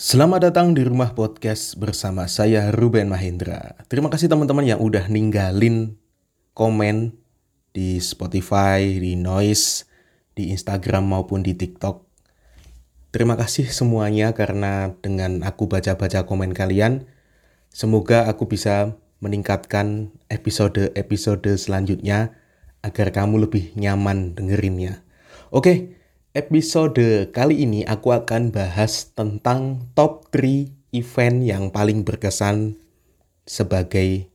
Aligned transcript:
Selamat 0.00 0.48
datang 0.48 0.72
di 0.72 0.80
rumah 0.80 1.12
podcast 1.12 1.76
bersama 1.76 2.24
saya 2.24 2.72
Ruben 2.72 3.12
Mahendra. 3.12 3.76
Terima 3.84 4.08
kasih 4.08 4.32
teman-teman 4.32 4.64
yang 4.64 4.80
udah 4.80 5.12
ninggalin 5.12 5.92
komen 6.56 7.20
di 7.76 8.00
Spotify, 8.00 8.96
di 8.96 9.12
Noise, 9.12 9.84
di 10.32 10.56
Instagram 10.56 11.04
maupun 11.04 11.44
di 11.44 11.52
TikTok. 11.52 12.00
Terima 13.12 13.36
kasih 13.36 13.68
semuanya 13.68 14.32
karena 14.32 14.96
dengan 15.04 15.44
aku 15.44 15.68
baca-baca 15.68 16.24
komen 16.24 16.56
kalian, 16.56 17.04
semoga 17.68 18.24
aku 18.24 18.48
bisa 18.48 18.96
meningkatkan 19.20 20.16
episode-episode 20.32 21.60
selanjutnya 21.60 22.40
agar 22.80 23.12
kamu 23.12 23.44
lebih 23.44 23.76
nyaman 23.76 24.32
dengerinnya. 24.32 25.04
Oke, 25.52 25.99
episode 26.30 27.34
kali 27.34 27.66
ini 27.66 27.82
aku 27.82 28.14
akan 28.14 28.54
bahas 28.54 29.10
tentang 29.18 29.90
top 29.98 30.30
3 30.30 30.94
event 30.94 31.38
yang 31.42 31.74
paling 31.74 32.06
berkesan 32.06 32.78
sebagai 33.42 34.30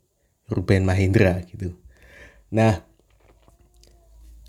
Ruben 0.52 0.84
Mahendra 0.84 1.40
gitu. 1.48 1.72
Nah, 2.52 2.84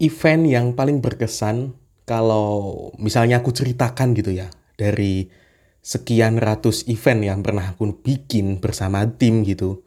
event 0.03 0.43
yang 0.43 0.67
paling 0.75 0.99
berkesan 0.99 1.79
kalau 2.03 2.91
misalnya 2.99 3.39
aku 3.39 3.55
ceritakan 3.55 4.15
gitu 4.19 4.35
ya 4.35 4.51
dari 4.75 5.31
sekian 5.87 6.43
ratus 6.43 6.83
event 6.91 7.23
yang 7.23 7.41
pernah 7.47 7.71
aku 7.71 7.95
bikin 8.03 8.59
bersama 8.59 9.07
tim 9.07 9.47
gitu. 9.47 9.87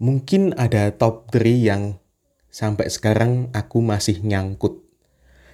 Mungkin 0.00 0.56
ada 0.56 0.96
top 0.96 1.28
3 1.28 1.44
yang 1.44 2.00
sampai 2.48 2.88
sekarang 2.88 3.52
aku 3.52 3.84
masih 3.84 4.24
nyangkut 4.24 4.79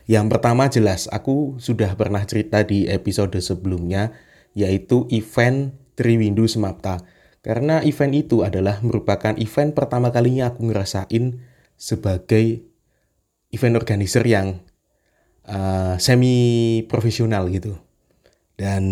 yang 0.07 0.31
pertama 0.31 0.71
jelas, 0.71 1.11
aku 1.11 1.59
sudah 1.59 1.99
pernah 1.99 2.23
cerita 2.23 2.63
di 2.63 2.87
episode 2.87 3.35
sebelumnya, 3.43 4.15
yaitu 4.55 5.11
event 5.11 5.75
Triwindu 5.99 6.47
Semapta. 6.47 7.03
Karena 7.43 7.83
event 7.83 8.15
itu 8.15 8.47
adalah 8.47 8.79
merupakan 8.83 9.35
event 9.35 9.75
pertama 9.75 10.15
kalinya 10.15 10.51
aku 10.55 10.71
ngerasain 10.71 11.43
sebagai 11.75 12.63
event 13.51 13.75
organizer 13.79 14.23
yang 14.27 14.63
uh, 15.47 15.99
semi 15.99 16.83
profesional 16.87 17.51
gitu. 17.51 17.75
Dan 18.55 18.83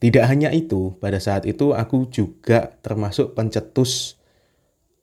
tidak 0.00 0.24
hanya 0.28 0.52
itu, 0.52 0.96
pada 1.00 1.20
saat 1.20 1.44
itu 1.44 1.72
aku 1.72 2.08
juga 2.08 2.76
termasuk 2.80 3.32
pencetus 3.36 4.20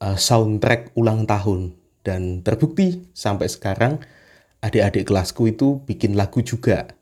uh, 0.01 0.17
soundtrack 0.17 0.93
ulang 0.97 1.25
tahun 1.25 1.77
dan 2.03 2.43
terbukti 2.43 3.07
sampai 3.15 3.47
sekarang 3.47 4.03
adik-adik 4.63 5.11
kelasku 5.11 5.51
itu 5.51 5.83
bikin 5.83 6.15
lagu 6.15 6.39
juga. 6.39 6.95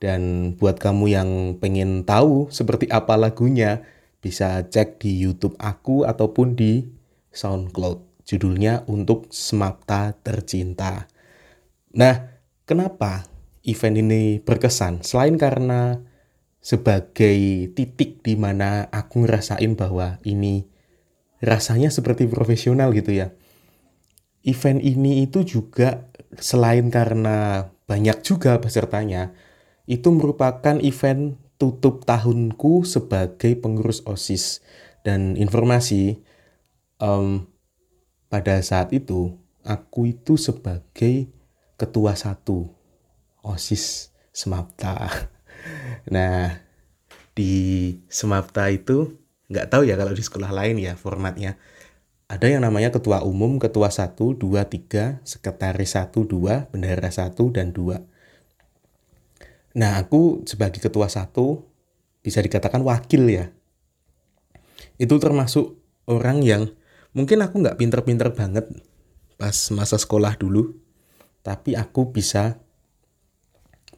Dan 0.00 0.52
buat 0.58 0.80
kamu 0.80 1.04
yang 1.12 1.30
pengen 1.62 2.02
tahu 2.02 2.50
seperti 2.50 2.90
apa 2.90 3.14
lagunya, 3.14 3.86
bisa 4.18 4.66
cek 4.66 4.98
di 4.98 5.14
YouTube 5.20 5.54
aku 5.60 6.08
ataupun 6.08 6.56
di 6.56 6.88
SoundCloud. 7.30 8.10
Judulnya 8.22 8.86
Untuk 8.86 9.28
Semapta 9.34 10.14
Tercinta. 10.14 11.10
Nah, 11.98 12.42
kenapa 12.64 13.26
event 13.66 13.98
ini 13.98 14.38
berkesan? 14.38 15.02
Selain 15.02 15.34
karena 15.34 15.98
sebagai 16.62 17.66
titik 17.74 18.22
di 18.22 18.38
mana 18.38 18.86
aku 18.94 19.26
ngerasain 19.26 19.74
bahwa 19.74 20.22
ini 20.22 20.70
rasanya 21.42 21.90
seperti 21.90 22.30
profesional 22.30 22.94
gitu 22.94 23.10
ya. 23.10 23.34
Event 24.46 24.78
ini 24.82 25.26
itu 25.26 25.42
juga 25.42 26.06
selain 26.38 26.88
karena 26.88 27.68
banyak 27.84 28.24
juga 28.24 28.56
pesertanya, 28.62 29.34
itu 29.84 30.08
merupakan 30.14 30.78
event 30.80 31.36
tutup 31.60 32.06
tahunku 32.08 32.88
sebagai 32.88 33.58
pengurus 33.60 34.00
OSIS. 34.08 34.64
Dan 35.02 35.34
informasi, 35.34 36.22
um, 37.02 37.50
pada 38.30 38.62
saat 38.62 38.94
itu, 38.94 39.36
aku 39.66 40.14
itu 40.14 40.38
sebagai 40.38 41.28
ketua 41.76 42.14
satu 42.14 42.70
OSIS 43.44 44.14
Semapta. 44.32 44.96
Nah, 46.10 46.58
di 47.38 47.94
Semapta 48.10 48.66
itu, 48.66 49.14
nggak 49.46 49.70
tahu 49.70 49.86
ya 49.86 49.94
kalau 49.94 50.10
di 50.10 50.18
sekolah 50.18 50.50
lain 50.50 50.82
ya 50.82 50.98
formatnya 50.98 51.54
ada 52.32 52.48
yang 52.48 52.64
namanya 52.64 52.88
ketua 52.88 53.20
umum, 53.28 53.60
ketua 53.60 53.92
1, 53.92 54.16
2, 54.16 54.40
3, 54.40 55.20
sekretaris 55.20 56.00
1, 56.00 56.16
2, 56.16 56.72
bendahara 56.72 57.12
1, 57.12 57.28
dan 57.52 57.76
2. 57.76 58.00
Nah, 59.76 60.00
aku 60.00 60.40
sebagai 60.48 60.80
ketua 60.80 61.12
1 61.12 61.28
bisa 62.24 62.40
dikatakan 62.40 62.80
wakil 62.80 63.28
ya. 63.28 63.52
Itu 64.96 65.20
termasuk 65.20 65.76
orang 66.08 66.40
yang 66.40 66.72
mungkin 67.12 67.44
aku 67.44 67.60
nggak 67.60 67.76
pinter-pinter 67.76 68.32
banget 68.32 68.64
pas 69.36 69.68
masa 69.76 70.00
sekolah 70.00 70.32
dulu, 70.40 70.72
tapi 71.44 71.76
aku 71.76 72.16
bisa 72.16 72.56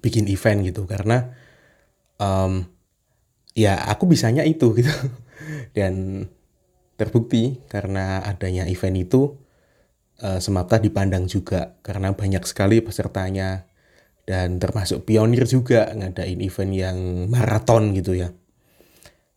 bikin 0.02 0.26
event 0.26 0.66
gitu 0.66 0.90
karena 0.90 1.38
um, 2.18 2.66
ya 3.54 3.78
aku 3.88 4.10
bisanya 4.10 4.42
itu 4.42 4.74
gitu 4.74 4.90
dan 5.78 6.26
terbukti 6.94 7.58
karena 7.66 8.22
adanya 8.22 8.64
event 8.70 8.96
itu 8.98 9.34
uh, 10.22 10.38
semata 10.38 10.78
dipandang 10.78 11.26
juga 11.26 11.78
karena 11.82 12.14
banyak 12.14 12.44
sekali 12.46 12.78
pesertanya 12.80 13.66
dan 14.24 14.56
termasuk 14.56 15.04
pionir 15.04 15.44
juga 15.44 15.92
ngadain 15.92 16.40
event 16.40 16.72
yang 16.72 16.98
maraton 17.28 17.92
gitu 17.92 18.16
ya. 18.16 18.32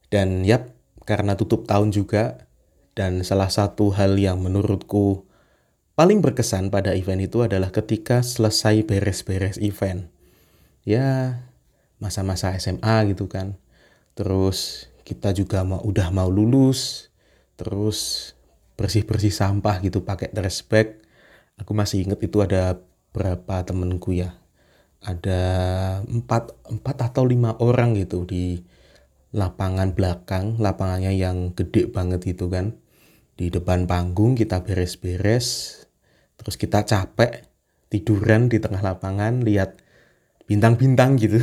Dan 0.08 0.48
yap, 0.48 0.72
karena 1.04 1.36
tutup 1.36 1.68
tahun 1.68 1.92
juga 1.92 2.48
dan 2.96 3.22
salah 3.28 3.52
satu 3.52 3.92
hal 3.92 4.16
yang 4.16 4.40
menurutku 4.40 5.28
paling 6.00 6.24
berkesan 6.24 6.72
pada 6.72 6.96
event 6.96 7.20
itu 7.20 7.44
adalah 7.44 7.74
ketika 7.76 8.24
selesai 8.24 8.88
beres-beres 8.88 9.60
event. 9.60 10.08
Ya, 10.88 11.44
masa-masa 12.00 12.56
SMA 12.56 13.12
gitu 13.12 13.28
kan. 13.28 13.60
Terus 14.16 14.88
kita 15.04 15.36
juga 15.36 15.68
mau 15.68 15.84
udah 15.84 16.08
mau 16.16 16.32
lulus, 16.32 17.07
terus 17.58 18.32
bersih-bersih 18.78 19.34
sampah 19.34 19.82
gitu 19.82 20.06
pakai 20.06 20.30
trash 20.30 20.62
bag 20.70 21.02
aku 21.58 21.74
masih 21.74 22.06
inget 22.06 22.22
itu 22.22 22.38
ada 22.42 22.80
berapa 23.12 23.66
temenku 23.66 24.14
ya. 24.14 24.38
Ada 25.02 25.42
empat 26.06 26.54
empat 26.70 26.98
atau 27.14 27.26
lima 27.26 27.54
orang 27.62 27.98
gitu 27.98 28.26
di 28.26 28.62
lapangan 29.34 29.94
belakang 29.94 30.58
lapangannya 30.58 31.14
yang 31.14 31.54
gede 31.54 31.90
banget 31.90 32.30
itu 32.30 32.50
kan. 32.50 32.78
Di 33.38 33.54
depan 33.54 33.86
panggung 33.86 34.34
kita 34.34 34.66
beres-beres 34.66 35.80
terus 36.38 36.56
kita 36.58 36.86
capek 36.86 37.46
tiduran 37.90 38.50
di 38.50 38.62
tengah 38.62 38.82
lapangan 38.82 39.42
lihat 39.46 39.78
bintang-bintang 40.50 41.18
gitu. 41.22 41.42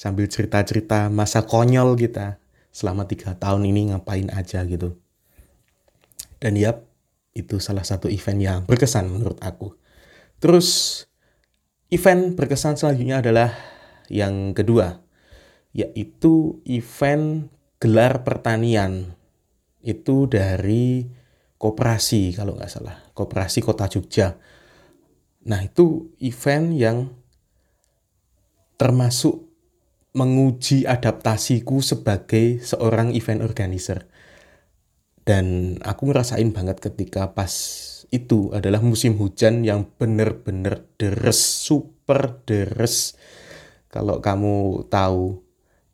Sambil 0.00 0.32
cerita-cerita 0.32 1.12
masa 1.12 1.44
konyol 1.44 1.96
kita. 1.96 2.40
Selama 2.72 3.04
tiga 3.04 3.34
tahun 3.34 3.66
ini 3.66 3.92
ngapain 3.92 4.30
aja 4.30 4.62
gitu 4.64 4.96
dan 6.40 6.56
yap, 6.56 6.88
itu 7.36 7.62
salah 7.62 7.86
satu 7.86 8.10
event 8.10 8.40
yang 8.40 8.60
berkesan 8.66 9.06
menurut 9.06 9.38
aku. 9.44 9.76
Terus 10.42 11.04
event 11.92 12.34
berkesan 12.34 12.80
selanjutnya 12.80 13.22
adalah 13.22 13.54
yang 14.10 14.56
kedua, 14.56 15.04
yaitu 15.76 16.58
event 16.66 17.52
gelar 17.78 18.26
pertanian. 18.26 19.14
Itu 19.80 20.26
dari 20.26 21.08
koperasi 21.60 22.34
kalau 22.34 22.56
nggak 22.56 22.72
salah, 22.72 22.96
koperasi 23.14 23.60
kota 23.62 23.86
Jogja. 23.86 24.40
Nah 25.46 25.60
itu 25.64 26.12
event 26.20 26.66
yang 26.76 26.98
termasuk 28.80 29.44
menguji 30.10 30.90
adaptasiku 30.90 31.78
sebagai 31.78 32.58
seorang 32.64 33.14
event 33.14 33.46
organizer 33.46 34.09
dan 35.28 35.76
aku 35.84 36.10
ngerasain 36.10 36.50
banget 36.50 36.80
ketika 36.80 37.30
pas 37.36 37.52
itu 38.10 38.50
adalah 38.50 38.82
musim 38.82 39.14
hujan 39.16 39.62
yang 39.62 39.86
bener-bener 39.86 40.82
deres, 40.98 41.38
super 41.38 42.42
deres. 42.42 43.14
Kalau 43.90 44.18
kamu 44.18 44.86
tahu 44.90 45.38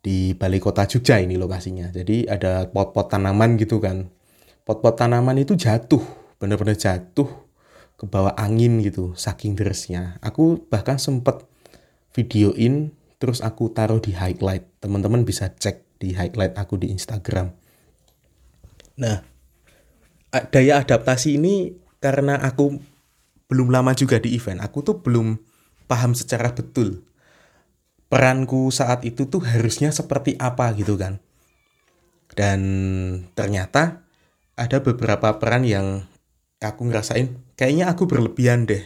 di 0.01 0.33
balai 0.33 0.57
kota 0.57 0.89
Jogja 0.89 1.21
ini 1.21 1.37
lokasinya. 1.37 1.93
Jadi 1.93 2.25
ada 2.25 2.65
pot-pot 2.69 3.09
tanaman 3.09 3.57
gitu 3.61 3.77
kan. 3.77 4.09
Pot-pot 4.65 4.97
tanaman 4.97 5.37
itu 5.37 5.53
jatuh, 5.53 6.01
bener-bener 6.41 6.73
jatuh 6.73 7.29
ke 7.97 8.05
bawah 8.09 8.33
angin 8.37 8.81
gitu, 8.81 9.13
saking 9.13 9.53
deresnya. 9.53 10.17
Aku 10.21 10.65
bahkan 10.69 10.97
sempet 10.97 11.45
videoin 12.13 12.93
terus 13.21 13.41
aku 13.45 13.69
taruh 13.73 14.01
di 14.01 14.13
highlight. 14.17 14.65
Teman-teman 14.81 15.25
bisa 15.25 15.53
cek 15.53 16.01
di 16.01 16.13
highlight 16.13 16.57
aku 16.57 16.77
di 16.81 16.93
Instagram 16.93 17.66
Nah, 18.97 19.21
daya 20.49 20.81
adaptasi 20.81 21.37
ini 21.37 21.77
karena 22.01 22.37
aku 22.41 22.77
belum 23.47 23.71
lama 23.71 23.93
juga 23.93 24.19
di 24.19 24.35
event, 24.35 24.59
aku 24.59 24.83
tuh 24.83 24.99
belum 24.99 25.37
paham 25.87 26.11
secara 26.11 26.51
betul 26.51 27.07
peranku 28.07 28.71
saat 28.71 29.03
itu 29.03 29.27
tuh 29.27 29.43
harusnya 29.43 29.91
seperti 29.91 30.35
apa 30.39 30.71
gitu 30.75 30.95
kan. 30.95 31.19
Dan 32.31 32.59
ternyata 33.35 34.03
ada 34.57 34.77
beberapa 34.83 35.37
peran 35.39 35.63
yang 35.63 36.07
aku 36.59 36.89
ngerasain 36.89 37.37
kayaknya 37.53 37.91
aku 37.93 38.09
berlebihan 38.09 38.65
deh 38.65 38.83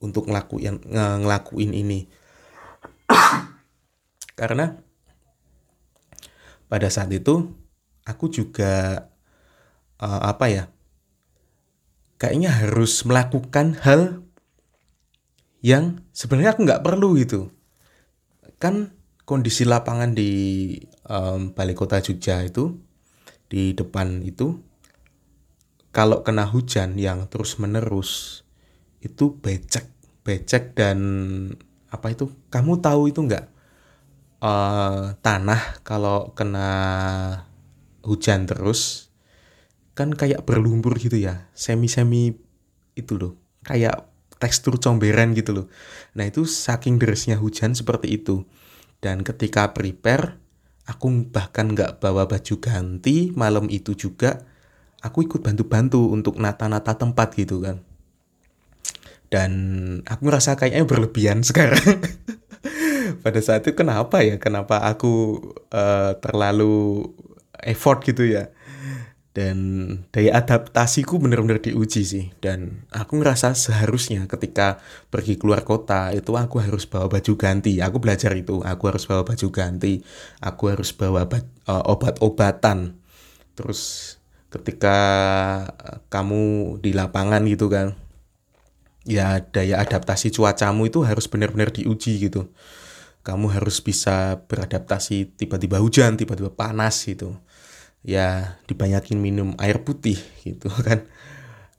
untuk 0.00 0.28
ngelakuin 0.28 0.80
ngelakuin 1.24 1.72
ini. 1.72 2.08
Karena 4.38 4.76
pada 6.66 6.88
saat 6.90 7.12
itu 7.14 7.54
aku 8.04 8.30
juga 8.30 9.08
uh, 10.00 10.22
apa 10.24 10.46
ya? 10.48 10.64
Kayaknya 12.20 12.50
harus 12.64 13.04
melakukan 13.04 13.76
hal 13.82 14.24
yang 15.64 16.04
sebenarnya 16.12 16.56
aku 16.56 16.60
nggak 16.64 16.84
perlu 16.84 17.16
gitu. 17.18 17.50
Kan 18.60 18.94
kondisi 19.24 19.64
lapangan 19.64 20.12
di 20.12 20.32
um, 21.08 21.56
balai 21.56 21.72
kota 21.72 22.00
Jogja 22.00 22.44
itu 22.44 22.76
di 23.48 23.72
depan 23.72 24.20
itu 24.24 24.60
kalau 25.94 26.20
kena 26.26 26.44
hujan 26.48 27.00
yang 27.00 27.30
terus 27.30 27.56
menerus 27.56 28.42
itu 29.00 29.36
becek 29.40 29.88
becek 30.24 30.76
dan 30.76 30.98
apa 31.92 32.10
itu 32.10 32.32
kamu 32.50 32.82
tahu 32.82 33.12
itu 33.12 33.20
nggak 33.22 33.46
uh, 34.42 35.14
tanah 35.20 35.80
kalau 35.86 36.34
kena 36.34 36.68
hujan 38.04 38.46
terus 38.46 39.10
kan 39.96 40.12
kayak 40.12 40.44
berlumpur 40.44 40.94
gitu 41.00 41.16
ya 41.16 41.48
semi 41.56 41.88
semi 41.88 42.36
itu 42.94 43.14
loh 43.16 43.34
kayak 43.64 44.14
tekstur 44.38 44.76
comberan 44.76 45.32
gitu 45.32 45.56
loh. 45.56 45.66
Nah 46.12 46.28
itu 46.28 46.44
saking 46.44 47.00
derasnya 47.00 47.40
hujan 47.40 47.72
seperti 47.72 48.20
itu. 48.20 48.44
Dan 49.00 49.24
ketika 49.24 49.72
prepare, 49.72 50.36
aku 50.84 51.32
bahkan 51.32 51.72
nggak 51.72 52.04
bawa 52.04 52.28
baju 52.28 52.54
ganti 52.60 53.32
malam 53.32 53.72
itu 53.72 53.96
juga. 53.96 54.44
Aku 55.00 55.24
ikut 55.24 55.44
bantu-bantu 55.44 56.12
untuk 56.12 56.40
nata-nata 56.40 56.96
tempat 56.96 57.36
gitu 57.36 57.60
kan. 57.60 57.80
Dan 59.28 59.52
aku 60.04 60.28
ngerasa 60.28 60.56
kayaknya 60.60 60.84
berlebihan 60.84 61.40
sekarang. 61.48 62.04
Pada 63.24 63.40
saat 63.44 63.64
itu 63.68 63.76
kenapa 63.76 64.24
ya? 64.24 64.40
Kenapa 64.40 64.80
aku 64.84 65.40
uh, 65.72 66.16
terlalu 66.20 67.08
effort 67.64 68.04
gitu 68.04 68.28
ya? 68.28 68.52
dan 69.34 69.58
daya 70.14 70.38
adaptasiku 70.38 71.18
benar-benar 71.18 71.58
diuji 71.58 72.06
sih. 72.06 72.26
Dan 72.38 72.86
aku 72.94 73.18
ngerasa 73.18 73.58
seharusnya 73.58 74.30
ketika 74.30 74.78
pergi 75.10 75.34
keluar 75.34 75.66
kota 75.66 76.14
itu 76.14 76.38
aku 76.38 76.62
harus 76.62 76.86
bawa 76.86 77.10
baju 77.10 77.34
ganti. 77.34 77.82
Aku 77.82 77.98
belajar 77.98 78.30
itu 78.38 78.62
aku 78.62 78.82
harus 78.94 79.04
bawa 79.10 79.26
baju 79.26 79.46
ganti 79.50 80.06
aku 80.38 80.70
harus 80.70 80.94
bawa 80.94 81.26
uh, 81.26 81.82
obat-obatan. 81.90 82.94
Terus 83.58 84.14
ketika 84.54 84.96
kamu 86.14 86.78
di 86.78 86.94
lapangan 86.94 87.42
gitu 87.50 87.66
kan 87.66 87.98
ya 89.02 89.42
daya 89.42 89.82
adaptasi 89.82 90.30
cuacamu 90.30 90.86
itu 90.86 91.02
harus 91.02 91.26
benar-benar 91.26 91.74
diuji 91.74 92.22
gitu. 92.30 92.54
Kamu 93.26 93.50
harus 93.50 93.82
bisa 93.82 94.46
beradaptasi 94.46 95.34
tiba-tiba 95.34 95.82
hujan 95.82 96.14
tiba-tiba 96.14 96.54
panas 96.54 97.02
gitu 97.02 97.34
ya 98.04 98.60
dibanyakin 98.68 99.16
minum 99.16 99.56
air 99.56 99.80
putih 99.80 100.20
gitu 100.44 100.68
kan. 100.86 101.08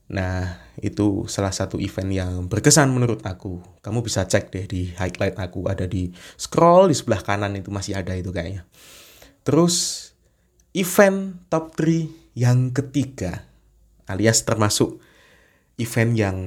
Nah, 0.06 0.62
itu 0.82 1.26
salah 1.26 1.50
satu 1.50 1.82
event 1.82 2.10
yang 2.14 2.32
berkesan 2.46 2.94
menurut 2.94 3.26
aku. 3.26 3.62
Kamu 3.82 4.06
bisa 4.06 4.26
cek 4.26 4.54
deh 4.54 4.66
di 4.70 4.82
highlight 4.94 5.38
aku 5.38 5.66
ada 5.66 5.90
di 5.90 6.14
scroll 6.38 6.90
di 6.90 6.96
sebelah 6.98 7.22
kanan 7.26 7.58
itu 7.58 7.74
masih 7.74 7.98
ada 7.98 8.14
itu 8.14 8.30
kayaknya. 8.30 8.66
Terus 9.46 10.10
event 10.74 11.38
top 11.50 11.74
3 11.78 12.36
yang 12.36 12.70
ketiga 12.76 13.48
alias 14.06 14.44
termasuk 14.46 15.00
event 15.80 16.14
yang 16.14 16.38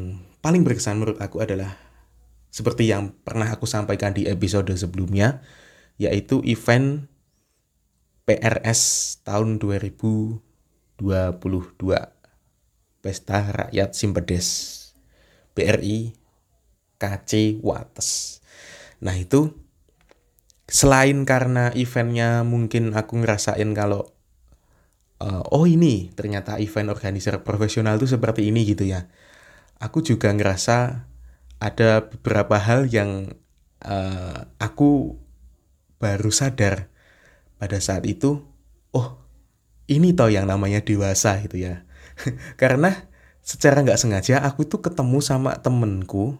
paling 0.45 0.63
berkesan 0.63 1.01
menurut 1.01 1.19
aku 1.19 1.43
adalah 1.43 1.75
seperti 2.53 2.91
yang 2.93 3.13
pernah 3.25 3.51
aku 3.51 3.65
sampaikan 3.65 4.15
di 4.15 4.29
episode 4.29 4.71
sebelumnya 4.77 5.43
yaitu 5.99 6.41
event 6.47 7.11
PRS 8.29 9.25
tahun 9.25 9.57
2022 9.57 11.01
Pesta 13.01 13.39
Rakyat 13.41 13.91
Simpedes. 13.97 14.49
BRI 15.57 16.13
KC 17.01 17.65
Wates. 17.65 18.39
Nah 19.01 19.17
itu 19.17 19.57
selain 20.69 21.25
karena 21.25 21.73
eventnya 21.73 22.45
mungkin 22.45 22.93
aku 22.93 23.25
ngerasain 23.25 23.73
kalau 23.73 24.13
uh, 25.25 25.43
oh 25.49 25.65
ini 25.65 26.13
ternyata 26.13 26.61
event 26.61 26.93
organizer 26.93 27.41
profesional 27.41 27.97
itu 27.97 28.13
seperti 28.13 28.53
ini 28.53 28.69
gitu 28.69 28.85
ya. 28.85 29.09
Aku 29.81 30.05
juga 30.05 30.29
ngerasa 30.37 31.09
ada 31.65 31.91
beberapa 32.07 32.61
hal 32.61 32.93
yang 32.93 33.33
uh, 33.83 34.53
aku 34.61 35.17
baru 35.97 36.31
sadar 36.31 36.93
pada 37.59 37.79
saat 37.83 38.07
itu, 38.07 38.41
oh 38.95 39.19
ini 39.91 40.15
tau 40.15 40.31
yang 40.31 40.47
namanya 40.47 40.81
dewasa 40.85 41.41
gitu 41.43 41.59
ya. 41.59 41.83
Karena 42.61 43.09
secara 43.43 43.81
nggak 43.81 43.99
sengaja 43.99 44.45
aku 44.45 44.69
tuh 44.69 44.85
ketemu 44.85 45.19
sama 45.25 45.57
temenku, 45.59 46.37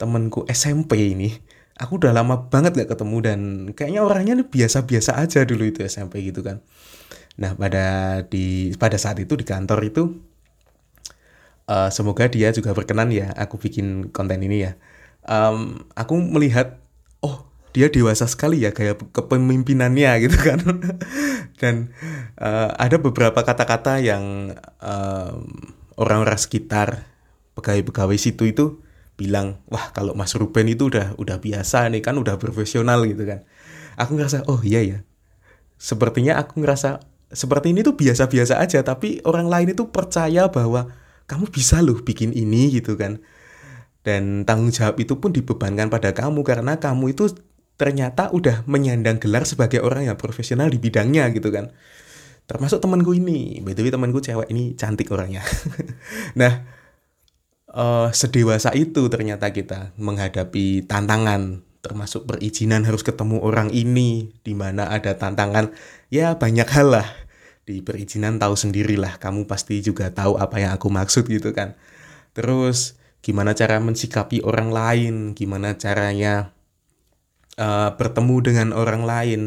temenku 0.00 0.48
SMP 0.50 1.12
ini. 1.14 1.40
Aku 1.80 1.96
udah 1.96 2.12
lama 2.12 2.52
banget 2.52 2.76
gak 2.76 2.92
ketemu 2.92 3.16
dan 3.24 3.40
kayaknya 3.72 4.04
orangnya 4.04 4.34
biasa-biasa 4.44 5.16
aja 5.16 5.48
dulu 5.48 5.64
itu 5.64 5.80
SMP 5.80 6.20
gitu 6.28 6.44
kan. 6.44 6.60
Nah 7.40 7.56
pada 7.56 8.20
di 8.28 8.76
pada 8.76 9.00
saat 9.00 9.16
itu 9.16 9.32
di 9.32 9.48
kantor 9.48 9.80
itu 9.88 10.20
uh, 11.64 11.88
semoga 11.88 12.28
dia 12.28 12.52
juga 12.52 12.76
berkenan 12.76 13.08
ya 13.08 13.32
aku 13.32 13.56
bikin 13.56 14.12
konten 14.12 14.44
ini 14.44 14.68
ya. 14.68 14.72
Um, 15.24 15.88
aku 15.96 16.20
melihat 16.20 16.80
oh 17.24 17.49
dia 17.70 17.86
dewasa 17.86 18.26
sekali 18.26 18.66
ya 18.66 18.74
kayak 18.74 19.14
kepemimpinannya 19.14 20.10
gitu 20.26 20.38
kan. 20.38 20.58
Dan 21.60 21.94
uh, 22.38 22.74
ada 22.74 22.96
beberapa 22.98 23.40
kata-kata 23.42 24.02
yang 24.02 24.54
orang 24.80 25.44
orang-orang 26.00 26.40
sekitar 26.40 27.04
pegawai-pegawai 27.54 28.16
situ 28.16 28.48
itu 28.48 28.80
bilang 29.20 29.60
wah 29.68 29.92
kalau 29.92 30.16
Mas 30.16 30.32
Ruben 30.32 30.64
itu 30.72 30.88
udah 30.88 31.12
udah 31.20 31.36
biasa 31.44 31.92
nih 31.92 32.00
kan 32.00 32.16
udah 32.16 32.40
profesional 32.40 33.04
gitu 33.04 33.28
kan. 33.28 33.44
Aku 34.00 34.16
ngerasa 34.16 34.48
oh 34.48 34.64
iya 34.64 34.80
ya. 34.80 34.98
Sepertinya 35.76 36.40
aku 36.40 36.64
ngerasa 36.64 37.04
seperti 37.30 37.76
ini 37.76 37.84
tuh 37.84 37.94
biasa-biasa 38.00 38.58
aja 38.58 38.80
tapi 38.80 39.20
orang 39.28 39.46
lain 39.52 39.76
itu 39.76 39.92
percaya 39.92 40.48
bahwa 40.48 40.88
kamu 41.28 41.46
bisa 41.52 41.84
loh 41.84 42.00
bikin 42.00 42.32
ini 42.32 42.72
gitu 42.80 42.96
kan. 42.96 43.20
Dan 44.00 44.48
tanggung 44.48 44.72
jawab 44.72 44.96
itu 44.96 45.20
pun 45.20 45.36
dibebankan 45.36 45.92
pada 45.92 46.16
kamu 46.16 46.40
karena 46.40 46.80
kamu 46.80 47.12
itu 47.12 47.28
ternyata 47.80 48.28
udah 48.28 48.68
menyandang 48.68 49.16
gelar 49.16 49.48
sebagai 49.48 49.80
orang 49.80 50.04
yang 50.04 50.20
profesional 50.20 50.68
di 50.68 50.76
bidangnya 50.76 51.32
gitu 51.32 51.48
kan. 51.48 51.72
Termasuk 52.44 52.76
temanku 52.84 53.16
ini. 53.16 53.64
Btw 53.64 53.88
temanku 53.88 54.20
cewek 54.20 54.52
ini 54.52 54.76
cantik 54.76 55.08
orangnya. 55.08 55.40
Nah 56.40 56.60
uh, 57.72 58.12
sedewasa 58.12 58.76
itu 58.76 59.08
ternyata 59.08 59.48
kita 59.48 59.96
menghadapi 59.96 60.84
tantangan 60.84 61.64
termasuk 61.80 62.28
perizinan 62.28 62.84
harus 62.84 63.00
ketemu 63.00 63.40
orang 63.40 63.72
ini 63.72 64.36
di 64.44 64.52
mana 64.52 64.92
ada 64.92 65.16
tantangan. 65.16 65.72
Ya 66.12 66.36
banyak 66.36 66.68
hal 66.68 67.00
lah. 67.00 67.08
Di 67.64 67.80
perizinan 67.80 68.36
tahu 68.36 68.60
sendirilah. 68.60 69.16
Kamu 69.16 69.48
pasti 69.48 69.80
juga 69.80 70.12
tahu 70.12 70.36
apa 70.36 70.60
yang 70.60 70.76
aku 70.76 70.92
maksud 70.92 71.24
gitu 71.32 71.56
kan. 71.56 71.80
Terus 72.36 73.00
gimana 73.24 73.56
cara 73.56 73.80
mensikapi 73.80 74.44
orang 74.44 74.68
lain? 74.68 75.14
Gimana 75.32 75.80
caranya 75.80 76.52
uh, 77.60 77.92
bertemu 77.94 78.36
dengan 78.40 78.68
orang 78.72 79.04
lain. 79.04 79.42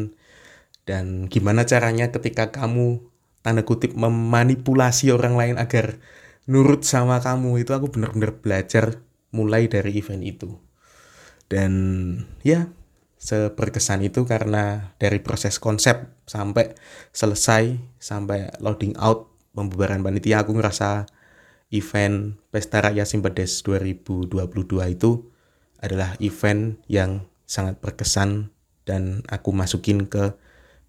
Dan 0.86 1.26
gimana 1.26 1.66
caranya 1.66 2.14
ketika 2.14 2.54
kamu 2.54 3.02
tanda 3.42 3.66
kutip 3.66 3.92
memanipulasi 3.98 5.10
orang 5.10 5.34
lain 5.34 5.56
agar 5.58 5.98
nurut 6.46 6.86
sama 6.86 7.20
kamu 7.20 7.60
itu 7.60 7.74
aku 7.74 7.90
benar-benar 7.92 8.38
belajar 8.38 9.02
mulai 9.34 9.66
dari 9.66 9.98
event 9.98 10.22
itu. 10.22 10.56
Dan 11.50 11.72
ya 12.46 12.70
seberkesan 13.20 14.04
itu 14.04 14.28
karena 14.28 14.92
dari 15.00 15.20
proses 15.20 15.56
konsep 15.56 16.12
sampai 16.28 16.76
selesai 17.12 17.80
sampai 17.96 18.52
loading 18.60 18.92
out 19.00 19.32
pembubaran 19.56 20.04
panitia 20.04 20.44
aku 20.44 20.52
ngerasa 20.52 21.08
event 21.72 22.36
Pesta 22.52 22.84
Raya 22.84 23.08
Simpedes 23.08 23.64
2022 23.64 24.36
itu 24.92 25.32
adalah 25.80 26.16
event 26.20 26.76
yang 26.84 27.24
sangat 27.44 27.80
berkesan 27.80 28.52
dan 28.84 29.24
aku 29.28 29.52
masukin 29.52 30.08
ke 30.08 30.36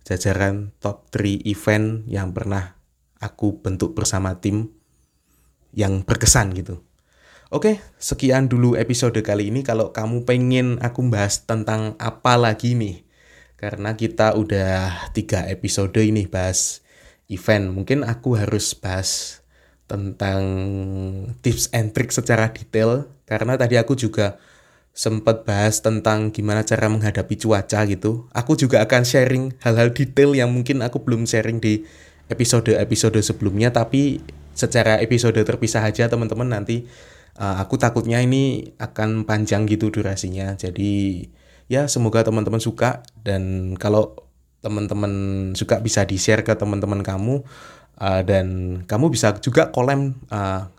jajaran 0.06 0.76
top 0.84 1.08
3 1.12 1.44
event 1.48 2.06
yang 2.06 2.32
pernah 2.36 2.78
aku 3.20 3.60
bentuk 3.64 3.96
bersama 3.96 4.38
tim 4.38 4.70
yang 5.76 6.04
berkesan 6.06 6.56
gitu. 6.56 6.84
Oke, 7.54 7.80
sekian 8.02 8.50
dulu 8.50 8.74
episode 8.74 9.22
kali 9.22 9.54
ini. 9.54 9.62
Kalau 9.62 9.94
kamu 9.94 10.26
pengen 10.26 10.82
aku 10.82 11.06
bahas 11.08 11.46
tentang 11.46 11.94
apa 12.02 12.36
lagi 12.36 12.74
nih, 12.74 13.06
karena 13.56 13.94
kita 13.94 14.34
udah 14.34 15.10
tiga 15.14 15.46
episode 15.46 15.96
ini 16.02 16.26
bahas 16.26 16.82
event. 17.30 17.70
Mungkin 17.72 18.02
aku 18.02 18.38
harus 18.38 18.74
bahas 18.74 19.42
tentang 19.86 20.42
tips 21.46 21.70
and 21.70 21.94
trick 21.94 22.10
secara 22.10 22.50
detail 22.50 23.06
karena 23.30 23.54
tadi 23.54 23.78
aku 23.78 23.94
juga 23.94 24.42
sempat 24.96 25.44
bahas 25.44 25.84
tentang 25.84 26.32
gimana 26.32 26.64
cara 26.64 26.88
menghadapi 26.88 27.36
cuaca 27.36 27.84
gitu. 27.84 28.32
Aku 28.32 28.56
juga 28.56 28.80
akan 28.80 29.04
sharing 29.04 29.60
hal-hal 29.60 29.92
detail 29.92 30.32
yang 30.32 30.56
mungkin 30.56 30.80
aku 30.80 31.04
belum 31.04 31.28
sharing 31.28 31.60
di 31.60 31.84
episode-episode 32.32 33.20
sebelumnya 33.20 33.70
tapi 33.76 34.24
secara 34.56 35.04
episode 35.04 35.36
terpisah 35.36 35.84
aja 35.84 36.08
teman-teman 36.08 36.48
nanti 36.48 36.88
uh, 37.36 37.60
aku 37.60 37.76
takutnya 37.76 38.24
ini 38.24 38.72
akan 38.80 39.28
panjang 39.28 39.68
gitu 39.68 39.92
durasinya. 39.92 40.56
Jadi 40.56 41.28
ya 41.68 41.92
semoga 41.92 42.24
teman-teman 42.24 42.64
suka 42.64 43.04
dan 43.20 43.76
kalau 43.76 44.16
teman-teman 44.64 45.12
suka 45.54 45.84
bisa 45.84 46.08
di-share 46.08 46.42
ke 46.42 46.56
teman-teman 46.56 47.04
kamu 47.04 47.44
uh, 48.00 48.22
dan 48.24 48.80
kamu 48.88 49.12
bisa 49.12 49.36
juga 49.44 49.70
kolom 49.70 50.16
uh, 50.32 50.72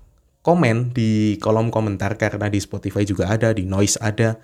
komen 0.47 0.95
di 0.95 1.35
kolom 1.43 1.75
komentar 1.75 2.15
karena 2.15 2.47
di 2.47 2.63
Spotify 2.63 3.03
juga 3.03 3.27
ada, 3.27 3.51
di 3.51 3.67
Noise 3.67 3.99
ada. 3.99 4.39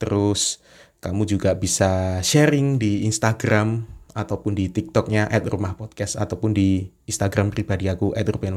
Terus 0.00 0.64
kamu 1.04 1.28
juga 1.28 1.52
bisa 1.52 2.24
sharing 2.24 2.80
di 2.80 3.04
Instagram 3.04 3.84
ataupun 4.16 4.56
di 4.56 4.72
TikToknya 4.72 5.28
at 5.28 5.44
rumah 5.44 5.76
podcast 5.76 6.16
ataupun 6.16 6.56
di 6.56 6.88
Instagram 7.04 7.52
pribadi 7.52 7.92
aku 7.92 8.16
at 8.16 8.24
Rupian. 8.24 8.56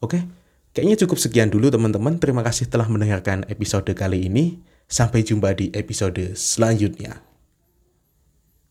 Oke, 0.00 0.24
kayaknya 0.72 0.96
cukup 1.04 1.20
sekian 1.20 1.52
dulu 1.52 1.68
teman-teman. 1.68 2.16
Terima 2.16 2.40
kasih 2.40 2.72
telah 2.72 2.88
mendengarkan 2.88 3.44
episode 3.52 3.92
kali 3.92 4.32
ini. 4.32 4.64
Sampai 4.88 5.24
jumpa 5.24 5.56
di 5.56 5.72
episode 5.72 6.36
selanjutnya. 6.36 7.31